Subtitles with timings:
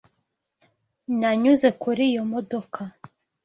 [1.19, 2.81] Nanyuze kuri iyo modoka.